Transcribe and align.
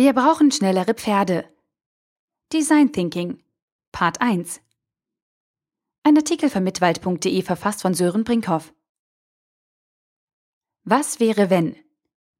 Wir 0.00 0.12
brauchen 0.12 0.52
schnellere 0.52 0.94
Pferde. 0.94 1.44
Design 2.52 2.92
Thinking. 2.92 3.42
Part 3.90 4.20
1. 4.20 4.60
Ein 6.04 6.16
Artikel 6.16 6.50
von 6.50 6.62
mitwald.de 6.62 7.42
verfasst 7.42 7.82
von 7.82 7.94
Sören 7.94 8.22
Brinkhoff. 8.22 8.72
Was 10.84 11.18
wäre, 11.18 11.50
wenn 11.50 11.74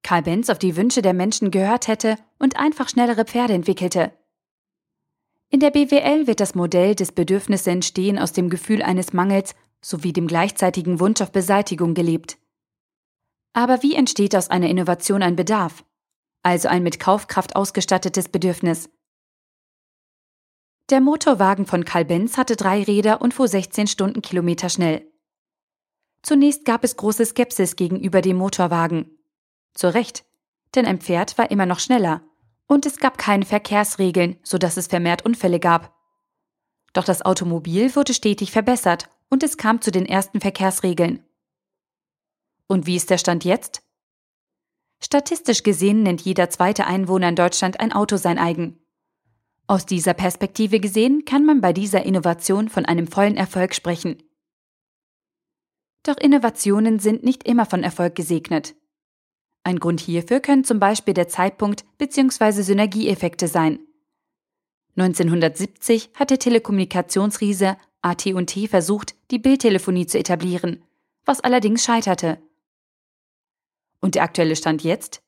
Karl 0.05 0.23
Benz 0.23 0.50
auf 0.50 0.61
die 0.61 0.77
Wünsche 0.77 1.02
der 1.02 1.14
Menschen 1.14 1.50
gehört 1.50 1.89
hätte 1.89 2.16
und 2.39 2.57
einfach 2.57 2.89
schnellere 2.89 3.25
Pferde 3.25 3.55
entwickelte? 3.55 4.12
In 5.50 5.59
der 5.59 5.72
BWL 5.72 6.29
wird 6.29 6.38
das 6.38 6.54
Modell 6.54 6.95
des 6.95 7.11
Bedürfnisse 7.11 7.72
entstehen 7.72 8.20
aus 8.20 8.32
dem 8.32 8.50
Gefühl 8.50 8.82
eines 8.82 9.12
Mangels 9.12 9.56
sowie 9.80 10.12
dem 10.12 10.29
gleichzeitigen 10.29 11.00
Wunsch 11.00 11.20
auf 11.20 11.32
Beseitigung 11.32 11.95
gelebt. 11.95 12.38
Aber 13.52 13.82
wie 13.82 13.96
entsteht 13.96 14.36
aus 14.36 14.48
einer 14.48 14.68
Innovation 14.68 15.25
ein 15.25 15.34
Bedarf, 15.34 15.84
also 16.48 16.68
ein 16.68 16.82
mit 16.82 16.98
Kaufkraft 16.98 17.57
ausgestattetes 17.57 18.29
Bedürfnis? 18.29 18.88
Der 20.88 21.02
Motorwagen 21.02 21.66
von 21.66 21.84
Karl 21.84 22.07
Benz 22.07 22.38
hatte 22.38 22.57
drei 22.57 22.82
Räder 22.82 23.21
und 23.21 23.34
fuhr 23.34 23.48
16 23.48 23.86
Stundenkilometer 23.86 24.71
schnell. 24.71 25.07
Zunächst 26.22 26.64
gab 26.64 26.84
es 26.84 26.96
große 26.96 27.26
Skepsis 27.26 27.76
gegenüber 27.76 28.22
dem 28.22 28.38
Motorwagen. 28.38 29.11
Zu 29.74 29.93
Recht, 29.93 30.24
denn 30.74 30.86
ein 30.86 31.00
Pferd 31.00 31.36
war 31.36 31.50
immer 31.50 31.66
noch 31.66 31.80
schneller 31.80 32.22
und 32.66 32.86
es 32.86 32.96
gab 32.96 33.19
keine 33.19 33.44
Verkehrsregeln, 33.44 34.38
sodass 34.42 34.78
es 34.78 34.86
vermehrt 34.86 35.24
Unfälle 35.24 35.60
gab. 35.60 35.94
Doch 36.94 37.05
das 37.05 37.22
Automobil 37.22 37.94
wurde 37.94 38.14
stetig 38.14 38.52
verbessert 38.52 39.10
und 39.28 39.42
es 39.42 39.58
kam 39.58 39.83
zu 39.83 39.91
den 39.91 40.06
ersten 40.06 40.41
Verkehrsregeln. 40.41 41.22
Und 42.66 42.86
wie 42.86 42.96
ist 42.96 43.10
der 43.10 43.19
Stand 43.19 43.44
jetzt? 43.44 43.83
Statistisch 45.00 45.62
gesehen 45.62 46.02
nennt 46.02 46.20
jeder 46.22 46.50
zweite 46.50 46.86
Einwohner 46.86 47.28
in 47.28 47.36
Deutschland 47.36 47.80
ein 47.80 47.92
Auto 47.92 48.16
sein 48.16 48.38
eigen. 48.38 48.78
Aus 49.66 49.86
dieser 49.86 50.14
Perspektive 50.14 50.80
gesehen 50.80 51.24
kann 51.24 51.44
man 51.44 51.60
bei 51.60 51.72
dieser 51.72 52.05
Innovation 52.05 52.68
von 52.68 52.84
einem 52.86 53.06
vollen 53.06 53.36
Erfolg 53.36 53.74
sprechen. 53.74 54.22
Doch 56.02 56.16
Innovationen 56.16 56.98
sind 56.98 57.22
nicht 57.22 57.44
immer 57.44 57.66
von 57.66 57.82
Erfolg 57.82 58.14
gesegnet. 58.14 58.74
Ein 59.64 59.78
Grund 59.78 60.00
hierfür 60.00 60.40
können 60.40 60.64
zum 60.64 60.80
Beispiel 60.80 61.12
der 61.12 61.28
Zeitpunkt 61.28 61.84
bzw. 61.98 62.62
Synergieeffekte 62.62 63.46
sein. 63.46 63.80
1970 64.96 66.10
hat 66.14 66.30
der 66.30 66.38
Telekommunikationsriese 66.38 67.77
AT&T 68.00 68.68
versucht, 68.68 69.14
die 69.30 69.38
Bildtelefonie 69.38 70.06
zu 70.06 70.18
etablieren, 70.18 70.83
was 71.24 71.40
allerdings 71.40 71.84
scheiterte. 71.84 72.38
Und 74.00 74.14
der 74.14 74.22
aktuelle 74.22 74.56
Stand 74.56 74.82
jetzt? 74.82 75.22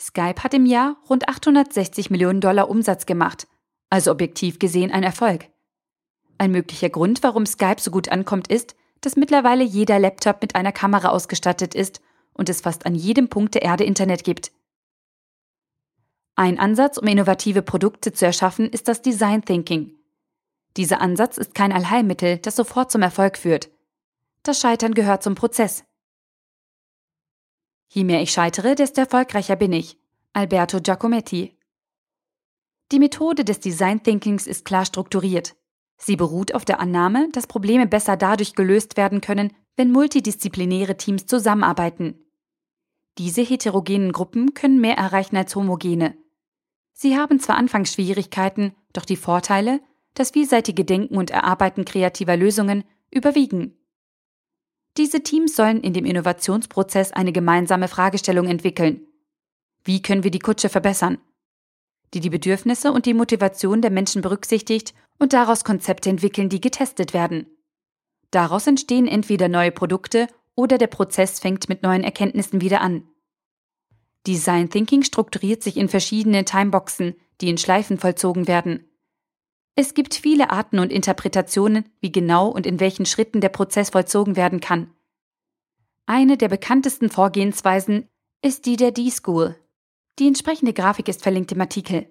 Skype 0.00 0.42
hat 0.42 0.54
im 0.54 0.66
Jahr 0.66 0.96
rund 1.08 1.28
860 1.28 2.10
Millionen 2.10 2.40
Dollar 2.40 2.68
Umsatz 2.68 3.06
gemacht, 3.06 3.46
also 3.90 4.10
objektiv 4.10 4.58
gesehen 4.58 4.90
ein 4.90 5.02
Erfolg. 5.02 5.48
Ein 6.38 6.50
möglicher 6.50 6.90
Grund, 6.90 7.22
warum 7.22 7.46
Skype 7.46 7.80
so 7.80 7.90
gut 7.90 8.10
ankommt, 8.10 8.48
ist, 8.48 8.76
dass 9.00 9.16
mittlerweile 9.16 9.64
jeder 9.64 9.98
Laptop 9.98 10.42
mit 10.42 10.54
einer 10.54 10.72
Kamera 10.72 11.08
ausgestattet 11.08 11.74
ist 11.74 12.00
und 12.34 12.48
es 12.48 12.60
fast 12.60 12.84
an 12.84 12.94
jedem 12.94 13.28
Punkt 13.28 13.54
der 13.54 13.62
Erde 13.62 13.84
Internet 13.84 14.24
gibt. 14.24 14.52
Ein 16.34 16.58
Ansatz, 16.58 16.98
um 16.98 17.06
innovative 17.06 17.62
Produkte 17.62 18.12
zu 18.12 18.26
erschaffen, 18.26 18.68
ist 18.68 18.88
das 18.88 19.00
Design 19.00 19.42
Thinking. 19.42 19.92
Dieser 20.76 21.00
Ansatz 21.00 21.38
ist 21.38 21.54
kein 21.54 21.72
Allheilmittel, 21.72 22.36
das 22.38 22.56
sofort 22.56 22.90
zum 22.90 23.00
Erfolg 23.00 23.38
führt. 23.38 23.70
Das 24.42 24.60
Scheitern 24.60 24.92
gehört 24.92 25.22
zum 25.22 25.34
Prozess. 25.34 25.84
Je 27.88 28.04
mehr 28.04 28.22
ich 28.22 28.32
scheitere, 28.32 28.74
desto 28.74 29.00
erfolgreicher 29.00 29.56
bin 29.56 29.72
ich. 29.72 29.98
Alberto 30.32 30.80
Giacometti. 30.80 31.56
Die 32.92 32.98
Methode 32.98 33.44
des 33.44 33.60
Design 33.60 34.02
Thinkings 34.02 34.46
ist 34.46 34.64
klar 34.64 34.84
strukturiert. 34.84 35.56
Sie 35.96 36.16
beruht 36.16 36.54
auf 36.54 36.64
der 36.64 36.78
Annahme, 36.78 37.28
dass 37.32 37.46
Probleme 37.46 37.86
besser 37.86 38.16
dadurch 38.16 38.54
gelöst 38.54 38.96
werden 38.96 39.20
können, 39.20 39.52
wenn 39.76 39.90
multidisziplinäre 39.90 40.96
Teams 40.96 41.26
zusammenarbeiten. 41.26 42.22
Diese 43.18 43.42
heterogenen 43.42 44.12
Gruppen 44.12 44.54
können 44.54 44.80
mehr 44.80 44.96
erreichen 44.96 45.36
als 45.36 45.56
homogene. 45.56 46.16
Sie 46.92 47.16
haben 47.16 47.40
zwar 47.40 47.56
anfangs 47.56 47.92
Schwierigkeiten, 47.92 48.74
doch 48.92 49.04
die 49.04 49.16
Vorteile, 49.16 49.80
das 50.14 50.30
vielseitige 50.30 50.84
Denken 50.84 51.16
und 51.16 51.30
Erarbeiten 51.30 51.84
kreativer 51.84 52.36
Lösungen 52.36 52.84
überwiegen. 53.10 53.78
Diese 54.96 55.22
Teams 55.22 55.54
sollen 55.54 55.82
in 55.82 55.92
dem 55.92 56.06
Innovationsprozess 56.06 57.12
eine 57.12 57.32
gemeinsame 57.32 57.88
Fragestellung 57.88 58.46
entwickeln. 58.46 59.06
Wie 59.84 60.00
können 60.00 60.24
wir 60.24 60.30
die 60.30 60.38
Kutsche 60.38 60.68
verbessern? 60.68 61.18
Die 62.14 62.20
die 62.20 62.30
Bedürfnisse 62.30 62.92
und 62.92 63.04
die 63.04 63.14
Motivation 63.14 63.82
der 63.82 63.90
Menschen 63.90 64.22
berücksichtigt 64.22 64.94
und 65.18 65.32
daraus 65.32 65.64
Konzepte 65.64 66.08
entwickeln, 66.08 66.48
die 66.48 66.60
getestet 66.60 67.12
werden. 67.12 67.46
Daraus 68.30 68.66
entstehen 68.66 69.06
entweder 69.06 69.48
neue 69.48 69.70
Produkte 69.70 70.28
oder 70.54 70.78
der 70.78 70.86
Prozess 70.86 71.40
fängt 71.40 71.68
mit 71.68 71.82
neuen 71.82 72.02
Erkenntnissen 72.02 72.60
wieder 72.60 72.80
an. 72.80 73.04
Design 74.26 74.70
Thinking 74.70 75.02
strukturiert 75.02 75.62
sich 75.62 75.76
in 75.76 75.88
verschiedene 75.88 76.44
Timeboxen, 76.44 77.14
die 77.40 77.50
in 77.50 77.58
Schleifen 77.58 77.98
vollzogen 77.98 78.48
werden. 78.48 78.84
Es 79.78 79.92
gibt 79.92 80.14
viele 80.14 80.50
Arten 80.50 80.78
und 80.78 80.90
Interpretationen, 80.90 81.84
wie 82.00 82.10
genau 82.10 82.48
und 82.48 82.66
in 82.66 82.80
welchen 82.80 83.04
Schritten 83.04 83.42
der 83.42 83.50
Prozess 83.50 83.90
vollzogen 83.90 84.34
werden 84.34 84.60
kann. 84.60 84.90
Eine 86.06 86.38
der 86.38 86.48
bekanntesten 86.48 87.10
Vorgehensweisen 87.10 88.08
ist 88.40 88.64
die 88.64 88.76
der 88.76 88.90
D-School. 88.90 89.54
Die 90.18 90.26
entsprechende 90.26 90.72
Grafik 90.72 91.08
ist 91.08 91.22
verlinkt 91.22 91.52
im 91.52 91.60
Artikel. 91.60 92.08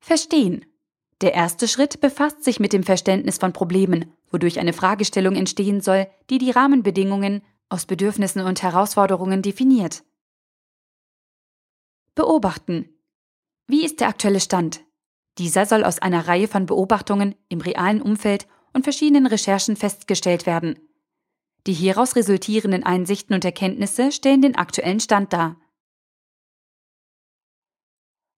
Verstehen. 0.00 0.64
Der 1.20 1.34
erste 1.34 1.68
Schritt 1.68 2.00
befasst 2.00 2.42
sich 2.42 2.58
mit 2.58 2.72
dem 2.72 2.84
Verständnis 2.84 3.36
von 3.36 3.52
Problemen, 3.52 4.14
wodurch 4.30 4.58
eine 4.58 4.72
Fragestellung 4.72 5.36
entstehen 5.36 5.82
soll, 5.82 6.06
die 6.30 6.38
die 6.38 6.52
Rahmenbedingungen 6.52 7.42
aus 7.68 7.84
Bedürfnissen 7.84 8.40
und 8.40 8.62
Herausforderungen 8.62 9.42
definiert. 9.42 10.04
Beobachten. 12.14 12.88
Wie 13.66 13.84
ist 13.84 14.00
der 14.00 14.08
aktuelle 14.08 14.40
Stand? 14.40 14.87
Dieser 15.38 15.66
soll 15.66 15.84
aus 15.84 15.98
einer 15.98 16.26
Reihe 16.26 16.48
von 16.48 16.66
Beobachtungen 16.66 17.34
im 17.48 17.60
realen 17.60 18.02
Umfeld 18.02 18.46
und 18.72 18.82
verschiedenen 18.82 19.26
Recherchen 19.26 19.76
festgestellt 19.76 20.46
werden. 20.46 20.78
Die 21.66 21.72
hieraus 21.72 22.16
resultierenden 22.16 22.84
Einsichten 22.84 23.34
und 23.34 23.44
Erkenntnisse 23.44 24.12
stellen 24.12 24.42
den 24.42 24.56
aktuellen 24.56 25.00
Stand 25.00 25.32
dar. 25.32 25.56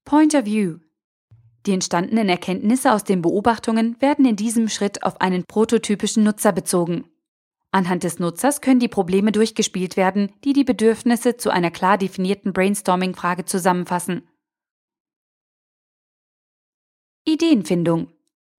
Point 0.04 0.34
of 0.34 0.44
View 0.44 0.78
die 1.66 1.72
entstandenen 1.72 2.28
Erkenntnisse 2.28 2.92
aus 2.92 3.04
den 3.04 3.20
Beobachtungen 3.20 4.00
werden 4.00 4.24
in 4.24 4.36
diesem 4.36 4.68
Schritt 4.68 5.02
auf 5.02 5.20
einen 5.20 5.44
prototypischen 5.44 6.24
Nutzer 6.24 6.52
bezogen. 6.52 7.04
Anhand 7.70 8.02
des 8.02 8.18
Nutzers 8.18 8.60
können 8.60 8.80
die 8.80 8.88
Probleme 8.88 9.30
durchgespielt 9.30 9.96
werden, 9.96 10.32
die 10.42 10.54
die 10.54 10.64
Bedürfnisse 10.64 11.36
zu 11.36 11.50
einer 11.50 11.70
klar 11.70 11.98
definierten 11.98 12.52
Brainstorming-Frage 12.52 13.44
zusammenfassen. 13.44 14.22
Ideenfindung. 17.24 18.12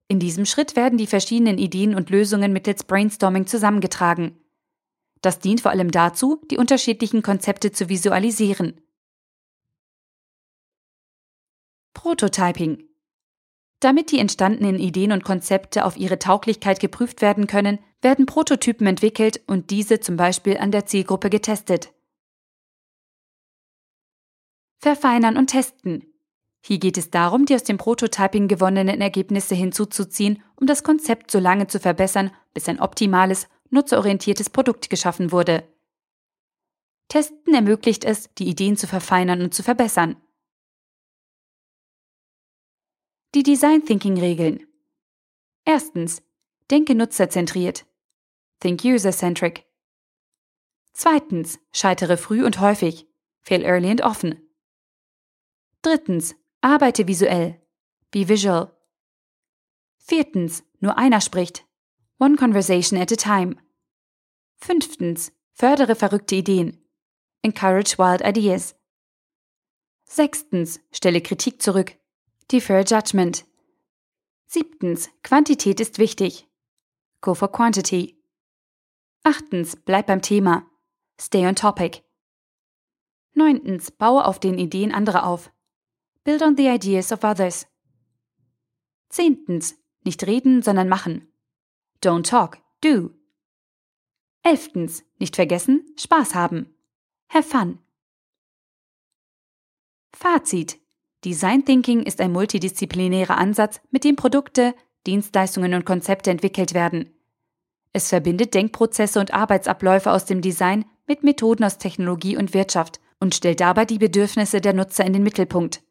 In 0.08 0.20
diesem 0.20 0.46
Schritt 0.46 0.76
werden 0.76 0.98
die 0.98 1.08
verschiedenen 1.08 1.58
Ideen 1.58 1.96
und 1.96 2.10
Lösungen 2.10 2.54
mittels 2.54 2.84
Brainstorming 2.84 3.48
zusammengetragen. 3.48 4.38
Das 5.22 5.40
dient 5.40 5.62
vor 5.62 5.72
allem 5.72 5.92
dazu, 5.92 6.42
die 6.50 6.58
unterschiedlichen 6.58 7.22
Konzepte 7.22 7.72
zu 7.72 7.90
visualisieren. 7.90 8.82
Prototyping. 11.94 12.88
Damit 13.80 14.12
die 14.12 14.20
entstandenen 14.20 14.80
Ideen 14.80 15.12
und 15.12 15.24
Konzepte 15.24 15.86
auf 15.86 15.98
ihre 15.98 16.20
Tauglichkeit 16.20 16.80
geprüft 16.80 17.22
werden 17.22 17.48
können, 17.48 17.80
werden 18.02 18.26
Prototypen 18.26 18.88
entwickelt 18.88 19.42
und 19.48 19.70
diese 19.70 20.00
zum 20.00 20.18
Beispiel 20.18 20.58
an 20.58 20.72
der 20.72 20.86
Zielgruppe 20.86 21.30
getestet. 21.30 21.94
Verfeinern 24.80 25.38
und 25.38 25.48
testen. 25.48 26.11
Hier 26.64 26.78
geht 26.78 26.98
es 26.98 27.10
darum, 27.10 27.46
die 27.46 27.56
aus 27.56 27.64
dem 27.64 27.78
Prototyping 27.78 28.48
gewonnenen 28.48 29.02
Ergebnisse 29.02 29.56
hinzuzuziehen, 29.56 30.44
um 30.56 30.68
das 30.68 30.84
Konzept 30.84 31.32
so 31.32 31.40
lange 31.40 31.68
zu 31.68 31.80
verbessern, 31.80 32.32
bis 32.54 32.70
ein 32.70 32.80
optimales, 32.80 33.48
nutzerorientiertes 33.72 34.50
Produkt 34.52 34.90
geschaffen 34.90 35.32
wurde. 35.32 35.68
Testen 37.08 37.54
ermöglicht 37.54 38.06
es, 38.06 38.34
die 38.36 38.48
Ideen 38.48 38.78
zu 38.78 38.88
verfeinern 38.88 39.42
und 39.42 39.54
zu 39.54 39.64
verbessern. 39.64 40.16
Die 43.34 43.44
Design 43.44 43.86
Thinking 43.86 44.20
Regeln. 44.20 44.68
Erstens. 45.66 46.22
Denke 46.70 46.96
nutzerzentriert. 46.96 47.86
Think 48.60 48.84
user-centric. 48.84 49.66
Zweitens. 50.94 51.60
Scheitere 51.72 52.18
früh 52.18 52.46
und 52.46 52.60
häufig. 52.60 53.08
Fail 53.42 53.64
early 53.64 53.90
and 53.90 54.02
often. 54.02 54.42
Drittens. 55.82 56.36
Arbeite 56.62 57.08
visuell. 57.08 57.60
Be 58.12 58.28
visual. 58.28 58.72
Viertens. 59.98 60.64
Nur 60.80 60.98
einer 60.98 61.22
spricht. 61.22 61.66
One 62.20 62.36
conversation 62.36 63.00
at 63.00 63.12
a 63.12 63.16
time. 63.16 63.56
Fünftens. 64.58 65.32
Fördere 65.54 65.96
verrückte 65.96 66.36
Ideen. 66.36 66.78
Encourage 67.44 67.98
wild 67.98 68.22
ideas. 68.22 68.76
Sechstens, 70.04 70.80
stelle 70.92 71.22
Kritik 71.22 71.62
zurück. 71.62 71.98
Defer 72.52 72.84
Judgment. 72.84 73.46
Siebtens, 74.46 75.10
Quantität 75.24 75.80
ist 75.80 75.98
wichtig. 75.98 76.48
Go 77.22 77.34
for 77.34 77.52
Quantity. 77.52 78.22
Achtens, 79.24 79.76
bleib 79.78 80.08
beim 80.08 80.22
Thema. 80.22 80.70
Stay 81.20 81.48
on 81.48 81.56
topic. 81.56 82.04
Neuntens, 83.34 83.90
baue 83.92 84.26
auf 84.26 84.40
den 84.40 84.58
Ideen 84.58 84.92
anderer 84.92 85.26
auf. 85.26 85.52
Build 86.24 86.44
on 86.44 86.56
the 86.56 86.68
ideas 86.68 87.12
of 87.12 87.24
others. 87.24 87.66
Zehntens, 89.10 89.76
nicht 90.04 90.26
reden, 90.26 90.62
sondern 90.62 90.88
machen. 90.88 91.28
Don't 92.04 92.30
talk, 92.30 92.60
do. 92.82 93.12
Elftens, 94.44 95.04
nicht 95.20 95.36
vergessen, 95.36 95.86
Spaß 95.98 96.36
haben. 96.36 96.76
Have 97.30 97.48
fun. 97.48 97.80
Fazit. 100.14 100.80
Design 101.24 101.66
Thinking 101.66 102.04
ist 102.04 102.20
ein 102.20 102.32
multidisziplinärer 102.32 103.38
Ansatz, 103.38 103.80
mit 103.92 104.04
dem 104.04 104.16
Produkte, 104.16 104.76
Dienstleistungen 105.06 105.74
und 105.74 105.86
Konzepte 105.86 106.32
entwickelt 106.32 106.74
werden. 106.74 107.14
Es 107.94 108.10
verbindet 108.10 108.54
Denkprozesse 108.54 109.20
und 109.20 109.34
Arbeitsabläufe 109.34 110.12
aus 110.12 110.26
dem 110.26 110.42
Design 110.42 110.86
mit 111.08 111.24
Methoden 111.24 111.64
aus 111.64 111.78
Technologie 111.78 112.38
und 112.38 112.54
Wirtschaft 112.54 113.00
und 113.20 113.36
stellt 113.36 113.60
dabei 113.60 113.86
die 113.86 113.98
Bedürfnisse 113.98 114.62
der 114.62 114.74
Nutzer 114.74 115.06
in 115.06 115.14
den 115.14 115.24
Mittelpunkt. 115.24 115.84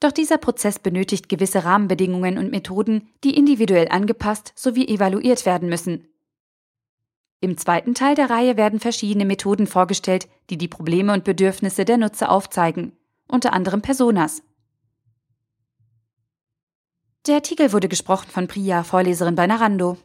Doch 0.00 0.12
dieser 0.12 0.38
Prozess 0.38 0.78
benötigt 0.78 1.28
gewisse 1.28 1.64
Rahmenbedingungen 1.64 2.38
und 2.38 2.50
Methoden, 2.50 3.08
die 3.24 3.36
individuell 3.36 3.88
angepasst 3.88 4.52
sowie 4.54 4.86
evaluiert 4.86 5.44
werden 5.44 5.68
müssen. 5.68 6.06
Im 7.40 7.56
zweiten 7.56 7.94
Teil 7.94 8.14
der 8.14 8.30
Reihe 8.30 8.56
werden 8.56 8.80
verschiedene 8.80 9.24
Methoden 9.24 9.66
vorgestellt, 9.66 10.28
die 10.50 10.58
die 10.58 10.68
Probleme 10.68 11.12
und 11.12 11.24
Bedürfnisse 11.24 11.84
der 11.84 11.96
Nutzer 11.96 12.30
aufzeigen, 12.30 12.92
unter 13.28 13.52
anderem 13.52 13.80
Personas. 13.80 14.42
Der 17.26 17.36
Artikel 17.36 17.72
wurde 17.72 17.88
gesprochen 17.88 18.30
von 18.30 18.48
Priya, 18.48 18.82
Vorleserin 18.82 19.34
bei 19.34 19.46
Narando. 19.46 19.98